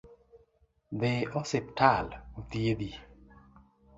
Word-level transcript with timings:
Dhi 1.01 1.11
osiptal 1.41 2.09
othiedhi. 2.43 2.91